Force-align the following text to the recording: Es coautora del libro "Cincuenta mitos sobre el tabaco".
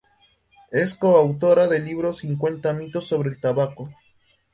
Es 0.71 0.95
coautora 0.95 1.67
del 1.67 1.85
libro 1.85 2.11
"Cincuenta 2.11 2.73
mitos 2.73 3.05
sobre 3.05 3.29
el 3.29 3.39
tabaco". 3.39 3.91